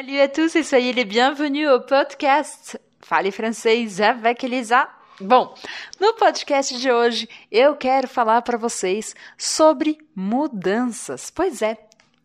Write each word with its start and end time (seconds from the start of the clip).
Salut 0.00 0.18
à 0.18 0.28
tous 0.28 0.56
et 0.56 0.62
soyez 0.62 0.94
les 0.94 1.04
bienvenus 1.04 1.68
au 1.68 1.78
podcast 1.78 2.80
Fale 3.02 3.30
Francês 3.30 4.00
avec 4.00 4.42
Elisa. 4.42 4.88
Bom, 5.20 5.54
no 6.00 6.14
podcast 6.14 6.74
de 6.78 6.90
hoje 6.90 7.28
eu 7.52 7.76
quero 7.76 8.08
falar 8.08 8.40
para 8.40 8.56
vocês 8.56 9.14
sobre 9.36 9.98
mudanças. 10.16 11.28
Pois 11.28 11.60
é, 11.60 11.76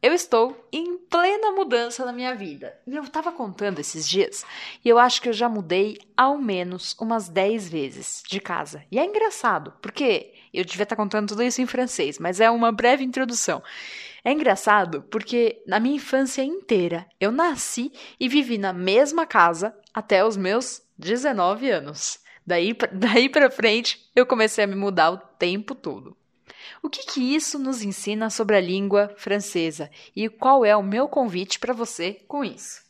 eu 0.02 0.14
estou 0.14 0.56
em 0.72 0.98
plena 0.98 1.52
mudança 1.52 2.06
na 2.06 2.14
minha 2.14 2.34
vida. 2.34 2.74
Eu 2.88 3.04
estava 3.04 3.34
contando 3.34 3.79
esses 3.79 4.07
dias 4.07 4.46
e 4.81 4.87
eu 4.87 4.97
acho 4.97 5.21
que 5.21 5.28
eu 5.28 5.33
já 5.33 5.49
mudei 5.49 5.97
ao 6.15 6.37
menos 6.37 6.96
umas 6.97 7.28
10 7.28 7.67
vezes 7.67 8.23
de 8.26 8.39
casa. 8.39 8.85
E 8.89 8.97
é 8.97 9.03
engraçado, 9.03 9.73
porque 9.81 10.33
eu 10.53 10.63
devia 10.63 10.83
estar 10.83 10.96
contando 10.96 11.28
tudo 11.28 11.44
isso 11.44 11.62
em 11.62 11.65
francês, 11.65 12.19
mas 12.19 12.39
é 12.39 12.49
uma 12.49 12.71
breve 12.71 13.03
introdução. 13.03 13.62
É 14.26 14.31
engraçado 14.31 15.03
porque 15.03 15.62
na 15.67 15.79
minha 15.79 15.97
infância 15.97 16.41
inteira 16.41 17.07
eu 17.20 17.31
nasci 17.31 17.91
e 18.20 18.27
vivi 18.27 18.57
na 18.57 18.73
mesma 18.73 19.23
casa 19.23 19.77
até 19.93 20.25
os 20.25 20.35
meus 20.35 20.81
19 20.97 21.70
anos. 21.70 22.17
Daí, 22.43 22.75
daí 22.91 23.30
para 23.30 23.52
frente 23.52 24.09
eu 24.16 24.25
comecei 24.25 24.63
a 24.63 24.67
me 24.67 24.75
mudar 24.75 25.11
o 25.11 25.17
tempo 25.17 25.75
todo. 25.75 26.17
O 26.81 26.89
que, 26.89 27.05
que 27.05 27.35
isso 27.35 27.59
nos 27.59 27.83
ensina 27.83 28.31
sobre 28.31 28.57
a 28.57 28.61
língua 28.61 29.13
francesa 29.16 29.91
e 30.16 30.27
qual 30.27 30.66
é 30.66 30.75
o 30.75 30.81
meu 30.81 31.07
convite 31.07 31.59
para 31.59 31.71
você 31.71 32.13
com 32.27 32.44
isso? 32.44 32.83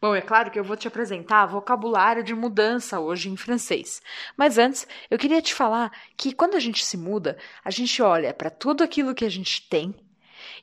Bom, 0.00 0.14
é 0.14 0.22
claro 0.22 0.50
que 0.50 0.58
eu 0.58 0.64
vou 0.64 0.76
te 0.76 0.88
apresentar 0.88 1.44
vocabulário 1.44 2.24
de 2.24 2.34
mudança 2.34 2.98
hoje 2.98 3.28
em 3.28 3.36
francês. 3.36 4.00
Mas 4.38 4.56
antes, 4.56 4.88
eu 5.10 5.18
queria 5.18 5.42
te 5.42 5.52
falar 5.52 5.92
que 6.16 6.32
quando 6.32 6.54
a 6.54 6.60
gente 6.60 6.82
se 6.82 6.96
muda, 6.96 7.36
a 7.62 7.70
gente 7.70 8.00
olha 8.00 8.32
para 8.32 8.48
tudo 8.48 8.82
aquilo 8.82 9.14
que 9.14 9.24
a 9.26 9.30
gente 9.30 9.68
tem 9.68 9.94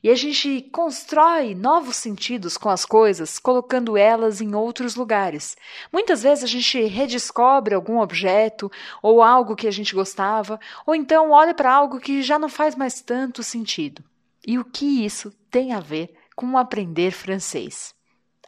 e 0.03 0.09
a 0.09 0.16
gente 0.16 0.62
constrói 0.71 1.55
novos 1.55 1.95
sentidos 1.95 2.57
com 2.57 2.70
as 2.70 2.85
coisas, 2.85 3.39
colocando 3.39 3.98
elas 3.98 4.41
em 4.41 4.53
outros 4.55 4.95
lugares. 4.95 5.58
Muitas 5.91 6.23
vezes 6.23 6.44
a 6.44 6.48
gente 6.48 6.81
redescobre 6.85 7.73
algum 7.73 8.00
objeto 8.00 8.72
ou 9.02 9.22
algo 9.22 9.56
que 9.56 9.67
a 9.67 9.72
gente 9.72 9.95
gostava, 9.95 10.59
ou 10.86 10.95
então 10.95 11.31
olha 11.31 11.53
para 11.53 11.73
algo 11.73 12.00
que 12.00 12.22
já 12.22 12.38
não 12.38 12.50
faz 12.50 12.75
mais 12.75 13.02
tanto 13.02 13.44
sentido. 13.44 14.03
E 14.45 14.59
o 14.59 14.66
que 14.66 15.06
isso 15.06 15.31
tem 15.50 15.73
a 15.73 15.80
ver 15.80 16.13
com 16.36 16.58
aprender 16.58 17.11
francês? 17.11 17.95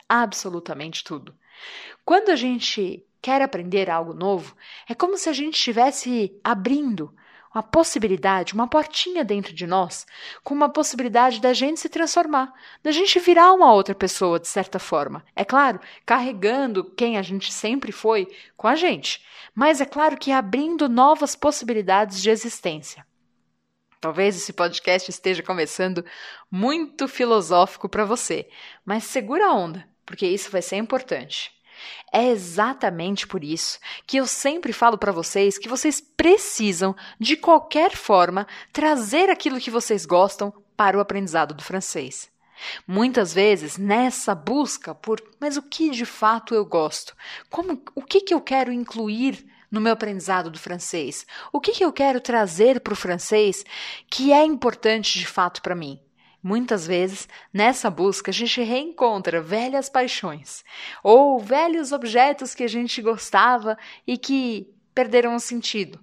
Absolutamente 0.08 1.03
tudo. 1.03 1.33
Quando 2.05 2.30
a 2.30 2.35
gente 2.35 3.03
quer 3.21 3.41
aprender 3.41 3.89
algo 3.89 4.13
novo, 4.13 4.55
é 4.88 4.93
como 4.93 5.17
se 5.17 5.27
a 5.27 5.33
gente 5.33 5.55
estivesse 5.55 6.39
abrindo 6.43 7.13
uma 7.58 7.63
possibilidade, 7.63 8.53
uma 8.53 8.67
portinha 8.67 9.25
dentro 9.25 9.52
de 9.52 9.66
nós, 9.66 10.05
com 10.44 10.53
uma 10.53 10.69
possibilidade 10.69 11.41
da 11.41 11.53
gente 11.53 11.80
se 11.80 11.89
transformar, 11.89 12.53
da 12.83 12.91
gente 12.91 13.19
virar 13.19 13.52
uma 13.52 13.73
outra 13.73 13.95
pessoa, 13.95 14.39
de 14.39 14.47
certa 14.47 14.77
forma. 14.77 15.25
É 15.36 15.44
claro, 15.44 15.80
carregando 16.05 16.83
quem 16.83 17.17
a 17.17 17.23
gente 17.23 17.52
sempre 17.52 17.91
foi 17.91 18.27
com 18.55 18.67
a 18.67 18.75
gente, 18.75 19.25
mas 19.55 19.81
é 19.81 19.86
claro 19.86 20.17
que 20.17 20.31
abrindo 20.31 20.88
novas 20.88 21.36
possibilidades 21.36 22.22
de 22.22 22.30
existência. 22.30 23.03
Talvez 23.99 24.36
esse 24.36 24.53
podcast 24.53 25.09
esteja 25.09 25.42
começando 25.42 26.05
muito 26.52 27.08
filosófico 27.08 27.89
para 27.89 28.05
você, 28.05 28.47
mas 28.86 29.03
segura 29.03 29.47
a 29.47 29.53
onda, 29.53 29.83
porque 30.05 30.27
isso 30.27 30.52
vai 30.52 30.61
ser 30.61 30.75
importante. 30.75 31.56
É 32.11 32.30
exatamente 32.30 33.28
por 33.28 33.44
isso 33.44 33.80
que 34.06 34.17
eu 34.17 34.25
sempre 34.25 34.73
falo 34.73 34.97
para 34.97 35.11
vocês 35.11 35.58
que 35.58 35.70
vocês 35.70 36.02
precisam, 36.02 36.95
de 37.20 37.36
qualquer 37.36 37.95
forma, 37.95 38.47
trazer 38.72 39.30
aquilo 39.30 39.59
que 39.59 39.72
vocês 39.72 40.05
gostam 40.05 40.53
para 40.75 40.98
o 40.98 41.02
aprendizado 41.02 41.53
do 41.53 41.64
francês. 41.64 42.30
Muitas 42.88 43.33
vezes, 43.33 43.78
nessa 43.78 44.33
busca 44.33 44.95
por, 44.95 45.22
mas 45.39 45.58
o 45.58 45.61
que 45.61 45.89
de 45.92 46.05
fato 46.05 46.55
eu 46.55 46.66
gosto? 46.66 47.16
Como, 47.50 47.81
o 47.95 48.02
que, 48.02 48.22
que 48.22 48.33
eu 48.33 48.42
quero 48.42 48.72
incluir 48.72 49.45
no 49.70 49.81
meu 49.81 49.94
aprendizado 49.94 50.50
do 50.50 50.58
francês? 50.58 51.25
O 51.52 51.59
que, 51.59 51.73
que 51.73 51.86
eu 51.86 51.92
quero 51.92 52.22
trazer 52.22 52.80
para 52.80 52.93
o 52.93 52.95
francês 52.95 53.64
que 54.10 54.32
é 54.32 54.43
importante 54.43 55.20
de 55.20 55.27
fato 55.27 55.61
para 55.61 55.76
mim? 55.76 55.99
Muitas 56.47 56.87
vezes, 56.87 57.27
nessa 57.53 57.89
busca, 57.89 58.31
a 58.31 58.33
gente 58.33 58.61
reencontra 58.61 59.41
velhas 59.41 59.89
paixões 59.89 60.63
ou 61.03 61.37
velhos 61.37 61.91
objetos 61.91 62.55
que 62.55 62.63
a 62.63 62.69
gente 62.69 63.02
gostava 63.02 63.77
e 64.08 64.17
que 64.17 64.73
perderam 64.95 65.36
o 65.36 65.41
sentido. 65.41 65.99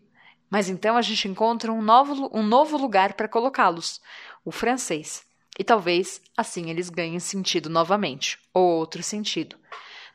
Mas 0.51 0.69
então 0.69 0.99
a 0.99 1.01
gente 1.01 1.27
encontra 1.27 1.73
um 1.73 1.81
novo, 1.81 2.31
um 2.31 2.43
novo 2.43 2.77
lugar 2.77 3.15
para 3.15 3.27
colocá-los, 3.27 4.03
o 4.45 4.53
francês. 4.53 5.25
E 5.59 5.65
talvez 5.65 6.21
assim 6.37 6.69
eles 6.69 6.91
ganhem 6.91 7.19
sentido 7.21 7.71
novamente, 7.71 8.39
ou 8.53 8.65
outro 8.65 9.03
sentido. 9.03 9.57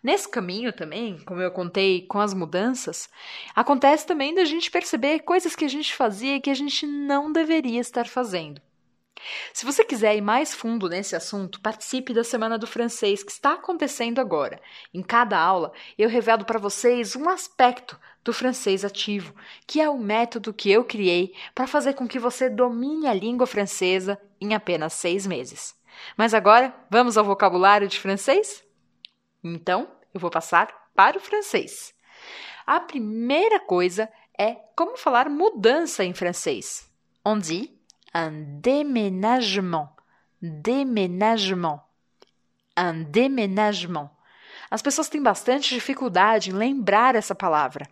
Nesse 0.04 0.30
caminho 0.30 0.72
também, 0.72 1.18
como 1.26 1.42
eu 1.42 1.50
contei 1.50 2.06
com 2.06 2.20
as 2.20 2.36
mudanças, 2.36 3.10
acontece 3.56 4.06
também 4.06 4.36
da 4.36 4.46
gente 4.46 4.70
perceber 4.70 5.22
coisas 5.22 5.56
que 5.56 5.66
a 5.66 5.70
gente 5.70 5.96
fazia 5.96 6.36
e 6.36 6.40
que 6.40 6.52
a 6.52 6.56
gente 6.56 6.86
não 6.86 7.32
deveria 7.32 7.82
estar 7.82 8.08
fazendo. 8.08 8.62
Se 9.54 9.66
você 9.66 9.84
quiser 9.84 10.16
ir 10.16 10.22
mais 10.22 10.54
fundo 10.54 10.88
nesse 10.88 11.16
assunto, 11.16 11.60
participe 11.60 12.14
da 12.14 12.24
Semana 12.24 12.58
do 12.58 12.68
Francês 12.68 13.24
que 13.24 13.32
está 13.32 13.54
acontecendo 13.54 14.20
agora. 14.20 14.62
Em 14.94 15.02
cada 15.02 15.38
aula, 15.38 15.72
eu 15.98 16.10
revelo 16.10 16.46
para 16.46 16.60
vocês 16.60 17.16
um 17.16 17.28
aspecto 17.30 18.00
do 18.24 18.34
francês 18.34 18.86
ativo, 18.86 19.34
que 19.66 19.82
é 19.82 19.90
o 19.90 19.98
método 19.98 20.54
que 20.54 20.72
eu 20.72 20.84
criei 20.84 21.34
para 21.56 21.68
fazer 21.68 21.94
com 21.94 22.08
que 22.08 22.20
você 22.20 22.50
domine 22.50 23.08
a 23.08 23.14
língua 23.14 23.48
francesa 23.48 24.20
em 24.40 24.54
apenas 24.54 24.94
seis 24.94 25.26
meses. 25.26 25.76
Mas 26.16 26.34
agora, 26.34 26.74
vamos 26.90 27.18
ao 27.18 27.26
vocabulário 27.26 27.88
de 27.88 28.00
francês? 28.00 28.64
Então, 29.44 29.90
eu 30.14 30.20
vou 30.20 30.30
passar 30.30 30.68
para 30.96 31.18
o 31.18 31.22
francês. 31.22 31.94
A 32.66 32.80
primeira 32.80 33.60
coisa 33.60 34.10
é 34.38 34.56
como 34.76 34.96
falar 34.96 35.30
mudança 35.30 36.04
em 36.04 36.14
francês. 36.14 36.90
On 37.26 37.38
dit 37.38 37.79
un 38.14 38.32
déménagement. 38.62 39.96
Déménagement. 40.42 41.82
Un 42.76 43.04
déménagement. 43.04 44.10
As 44.72 44.82
pessoas 44.82 45.10
têm 45.10 45.22
bastante 45.22 45.74
dificuldade 45.74 46.52
em 46.52 46.54
lembrar 46.54 47.16
essa 47.16 47.36
palavra. 47.36 47.88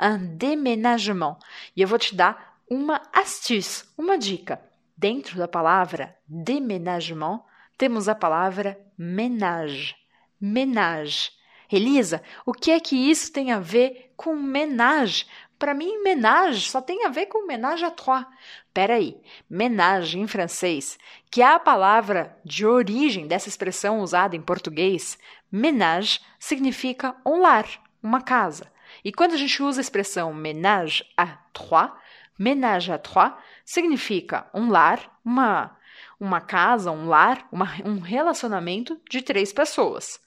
Un 0.00 0.18
déménagement. 0.36 1.38
E 1.76 1.82
eu 1.82 1.88
vou 1.88 1.98
te 1.98 2.14
dar 2.14 2.58
uma 2.68 3.02
astuce, 3.12 3.84
uma 3.96 4.18
dica. 4.18 4.60
Dentro 4.96 5.38
da 5.38 5.48
palavra 5.48 6.16
déménagement, 6.26 7.44
temos 7.76 8.08
a 8.08 8.14
palavra 8.14 8.78
ménage. 8.96 9.96
Ménage. 10.40 11.32
Elisa, 11.70 12.22
o 12.46 12.52
que 12.52 12.70
é 12.70 12.80
que 12.80 12.96
isso 12.96 13.32
tem 13.32 13.52
a 13.52 13.60
ver 13.60 14.12
com 14.16 14.34
ménage? 14.34 15.26
Para 15.58 15.74
mim, 15.74 16.02
ménage 16.04 16.70
só 16.70 16.80
tem 16.80 17.04
a 17.04 17.08
ver 17.08 17.26
com 17.26 17.46
ménage 17.46 17.84
à 17.84 17.90
trois. 17.90 18.24
Peraí, 18.72 19.20
ménage 19.50 20.18
em 20.18 20.26
francês, 20.26 20.96
que 21.30 21.42
é 21.42 21.46
a 21.46 21.58
palavra 21.58 22.36
de 22.44 22.64
origem 22.64 23.26
dessa 23.26 23.48
expressão 23.48 24.00
usada 24.00 24.36
em 24.36 24.40
português, 24.40 25.18
ménage 25.50 26.20
significa 26.38 27.16
um 27.26 27.40
lar, 27.40 27.66
uma 28.00 28.20
casa. 28.20 28.70
E 29.04 29.12
quando 29.12 29.32
a 29.34 29.36
gente 29.36 29.60
usa 29.60 29.80
a 29.80 29.82
expressão 29.82 30.32
ménage 30.32 31.04
à 31.16 31.26
trois, 31.52 31.90
ménage 32.38 32.92
à 32.92 32.98
trois 32.98 33.32
significa 33.64 34.46
um 34.54 34.70
lar, 34.70 35.18
uma, 35.24 35.76
uma 36.20 36.40
casa, 36.40 36.92
um 36.92 37.08
lar, 37.08 37.48
uma, 37.50 37.68
um 37.84 37.98
relacionamento 37.98 39.00
de 39.10 39.22
três 39.22 39.52
pessoas. 39.52 40.20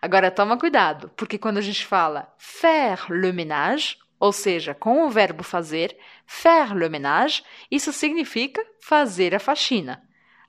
Agora 0.00 0.30
toma 0.30 0.58
cuidado, 0.58 1.10
porque 1.16 1.36
quando 1.36 1.58
a 1.58 1.62
gente 1.62 1.84
fala 1.84 2.34
faire 2.38 3.10
le 3.10 3.30
ménage, 3.30 3.98
ou 4.20 4.32
seja, 4.32 4.74
com 4.74 5.06
o 5.06 5.10
verbo 5.10 5.42
fazer, 5.42 5.96
faire 6.26 6.74
le 6.74 6.90
ménage, 6.90 7.42
isso 7.70 7.90
significa 7.90 8.62
fazer 8.78 9.34
a 9.34 9.40
faxina. 9.40 10.02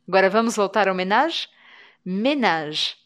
Agora 0.05 0.29
vamos 0.29 0.57
voltar 0.57 0.89
ao 0.89 0.93
ménage? 0.93 1.47
Ménage, 2.03 2.97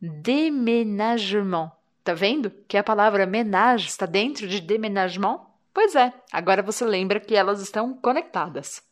déménagement. 0.00 1.70
Tá 2.02 2.14
vendo 2.14 2.50
que 2.66 2.78
a 2.78 2.82
palavra 2.82 3.26
ménage 3.26 3.88
está 3.88 4.06
dentro 4.06 4.48
de 4.48 4.60
déménagement? 4.60 5.44
Pois 5.74 5.94
é, 5.94 6.14
agora 6.32 6.62
você 6.62 6.86
lembra 6.86 7.20
que 7.20 7.36
elas 7.36 7.60
estão 7.60 7.92
conectadas. 7.92 8.82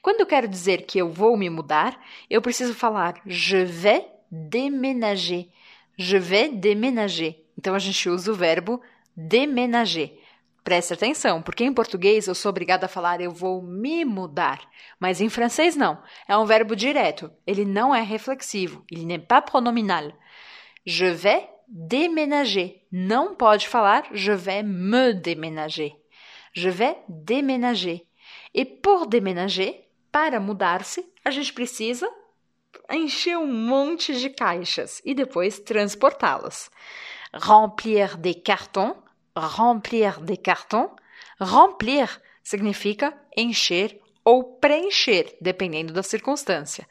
Quando 0.00 0.20
eu 0.20 0.26
quero 0.26 0.48
dizer 0.48 0.84
que 0.84 0.98
eu 0.98 1.08
vou 1.12 1.36
me 1.36 1.48
mudar, 1.48 1.96
eu 2.28 2.42
preciso 2.42 2.74
falar 2.74 3.20
je 3.24 3.64
vais 3.64 4.04
déménager. 4.28 5.48
Je 5.96 6.18
vais 6.18 6.48
déménager. 6.48 7.44
Então 7.56 7.72
a 7.72 7.78
gente 7.78 8.08
usa 8.08 8.32
o 8.32 8.34
verbo 8.34 8.82
déménager. 9.16 10.18
Preste 10.64 10.94
atenção, 10.94 11.42
porque 11.42 11.64
em 11.64 11.72
português 11.72 12.28
eu 12.28 12.34
sou 12.34 12.50
obrigada 12.50 12.86
a 12.86 12.88
falar 12.88 13.20
eu 13.20 13.32
vou 13.32 13.60
me 13.60 14.04
mudar, 14.04 14.60
mas 15.00 15.20
em 15.20 15.28
francês 15.28 15.74
não. 15.74 16.00
É 16.28 16.36
um 16.36 16.46
verbo 16.46 16.76
direto, 16.76 17.32
ele 17.46 17.64
não 17.64 17.92
é 17.94 18.00
reflexivo, 18.00 18.84
il 18.90 19.04
n'est 19.04 19.26
pas 19.26 19.42
pronominal. 19.42 20.12
Je 20.86 21.06
vais 21.06 21.48
déménager. 21.68 22.82
Não 22.92 23.34
pode 23.34 23.66
falar 23.66 24.04
je 24.12 24.32
vais 24.32 24.62
me 24.62 25.12
déménager. 25.12 25.96
Je 26.52 26.68
vais 26.68 26.96
déménager. 27.08 28.06
E 28.54 28.64
por 28.64 29.06
déménager, 29.06 29.88
para 30.12 30.38
mudar-se, 30.38 31.04
a 31.24 31.30
gente 31.30 31.52
precisa 31.52 32.08
encher 32.90 33.38
um 33.38 33.46
monte 33.46 34.14
de 34.14 34.28
caixas 34.28 35.00
e 35.04 35.14
depois 35.14 35.58
transportá-las. 35.58 36.70
Remplir 37.32 38.18
des 38.18 38.34
cartons, 38.34 38.94
remplir 39.36 40.20
des 40.20 40.36
cartons. 40.36 40.90
Remplir 41.40 42.08
significa 42.42 43.12
encher 43.36 44.00
ou 44.24 44.58
preencher, 44.58 45.36
dependendo 45.40 45.92
da 45.92 46.02
circunstância. 46.02 46.86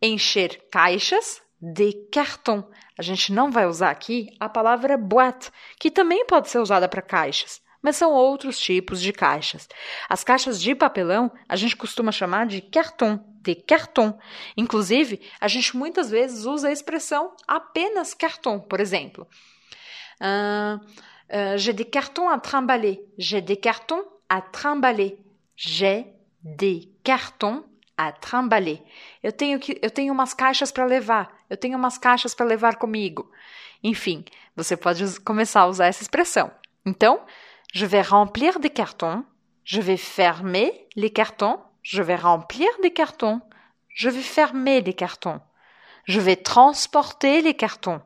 Encher 0.00 0.60
caixas 0.70 1.42
de 1.60 1.92
cartão. 2.12 2.68
A 2.98 3.02
gente 3.02 3.32
não 3.32 3.50
vai 3.50 3.66
usar 3.66 3.90
aqui 3.90 4.28
a 4.38 4.48
palavra 4.48 4.96
boîte, 4.96 5.50
que 5.78 5.90
também 5.90 6.26
pode 6.26 6.48
ser 6.48 6.58
usada 6.58 6.88
para 6.88 7.00
caixas, 7.00 7.60
mas 7.80 7.96
são 7.96 8.12
outros 8.12 8.58
tipos 8.58 9.00
de 9.00 9.12
caixas. 9.12 9.68
As 10.08 10.22
caixas 10.22 10.60
de 10.60 10.74
papelão 10.74 11.30
a 11.48 11.56
gente 11.56 11.76
costuma 11.76 12.12
chamar 12.12 12.46
de 12.46 12.60
carton, 12.60 13.18
de 13.40 13.54
carton. 13.54 14.18
Inclusive, 14.56 15.20
a 15.40 15.48
gente 15.48 15.76
muitas 15.76 16.10
vezes 16.10 16.44
usa 16.44 16.68
a 16.68 16.72
expressão 16.72 17.34
apenas 17.46 18.14
carton, 18.14 18.60
por 18.60 18.80
exemplo. 18.80 19.26
Uh, 20.20 20.84
uh, 21.32 21.56
j'ai 21.56 21.72
des 21.72 21.84
cartons 21.84 22.28
à 22.28 22.38
trimballer. 22.38 23.02
J'ai 23.18 23.40
des 23.40 23.56
cartons 23.56 24.04
à 24.28 24.40
trimballer. 24.40 25.18
J'ai 25.56 26.06
des 26.42 26.88
cartons 27.04 27.64
à 27.96 28.12
trimballer. 28.12 28.82
Eu 29.22 29.32
tenho 29.32 29.58
que 29.58 29.78
eu 29.82 29.90
tenho 29.90 30.12
umas 30.12 30.34
caixas 30.34 30.72
para 30.72 30.86
levar. 30.86 31.32
Eu 31.50 31.56
tenho 31.56 31.78
umas 31.78 31.98
caixas 31.98 32.34
para 32.34 32.46
levar 32.46 32.76
comigo. 32.76 33.30
Enfim, 33.82 34.24
você 34.56 34.76
pode 34.76 35.20
começar 35.20 35.62
a 35.62 35.66
usar 35.66 35.86
essa 35.86 36.02
expressão. 36.02 36.50
Então, 36.84 37.20
je 37.72 37.86
vais 37.86 38.02
remplir 38.02 38.58
des 38.58 38.70
cartons, 38.70 39.24
je 39.64 39.80
vais 39.80 39.96
fermer 39.96 40.86
les 40.96 41.10
cartons, 41.10 41.60
je 41.82 42.02
vais 42.02 42.16
remplir 42.16 42.68
des 42.82 42.90
cartons, 42.90 43.40
je 43.88 44.08
vais 44.08 44.22
fermer 44.22 44.80
les 44.80 44.94
cartons, 44.94 45.40
je 46.04 46.20
vais 46.20 46.36
transporter 46.36 47.40
les 47.40 47.54
cartons, 47.54 48.00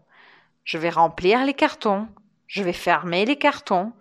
je 0.65 0.79
vais 0.79 0.91
remplir 0.91 1.45
les 1.45 1.55
cartons, 1.55 2.09
je 2.47 2.63
vais 2.63 2.73
fermer 2.73 3.25
les 3.25 3.37
cartons, 3.37 3.93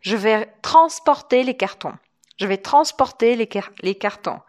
je 0.00 0.16
vais 0.16 0.52
transporter 0.62 1.44
les 1.44 1.56
cartons, 1.56 1.94
je 2.38 2.46
vais 2.46 2.58
transporter 2.58 3.36
les, 3.36 3.46
car 3.46 3.70
les 3.80 3.94
cartons. 3.94 4.40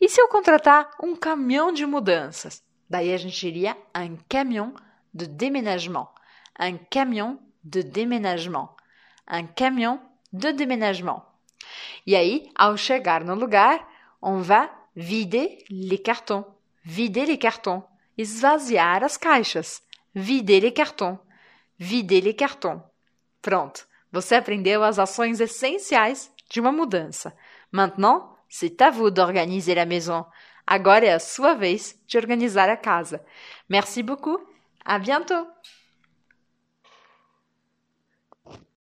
E 0.00 0.08
se 0.08 0.20
eu 0.20 0.28
contratar 0.28 0.90
um 1.02 1.14
caminhão 1.14 1.72
de 1.72 1.84
mudanças? 1.84 2.62
Daí 2.88 3.12
a 3.12 3.16
gente 3.18 3.52
un 3.94 4.16
camion 4.28 4.74
de 5.12 5.26
déménagement. 5.26 6.08
Un 6.58 6.78
camion 6.90 7.38
de 7.62 7.82
déménagement. 7.82 8.74
Un 9.28 9.46
camion 9.46 10.00
de 10.32 10.50
déménagement. 10.50 11.24
E 12.06 12.16
aí, 12.16 12.50
ao 12.56 12.76
chegar 12.76 13.24
no 13.24 13.34
lugar, 13.34 13.86
on 14.22 14.40
va 14.40 14.70
vider 14.96 15.64
les 15.70 15.98
cartons. 15.98 16.44
Vider 16.84 17.26
les 17.26 17.38
cartons. 17.38 17.84
Esvaziar 18.16 19.04
as 19.04 19.16
caixas. 19.16 19.82
Vider 20.14 20.60
les 20.60 20.72
cartons. 20.72 21.18
Vider 21.78 22.22
les 22.22 22.34
cartons. 22.34 22.82
Pronto. 23.42 23.86
Você 24.12 24.34
aprendeu 24.34 24.82
as 24.82 24.98
ações 24.98 25.40
essenciais 25.40 26.32
de 26.48 26.60
uma 26.60 26.72
mudança. 26.72 27.34
Maintenant, 27.70 28.36
c'est 28.48 28.80
à 28.82 28.90
vous 28.90 29.10
d'organiser 29.10 29.74
la 29.74 29.86
maison. 29.86 30.26
Agora 30.66 31.06
é 31.06 31.12
a 31.12 31.18
sua 31.18 31.54
vez 31.54 31.98
de 32.06 32.18
organizar 32.18 32.68
a 32.68 32.76
casa. 32.76 33.24
Merci 33.68 34.02
beaucoup. 34.02 34.38
À 34.84 34.98
bientôt. 34.98 35.46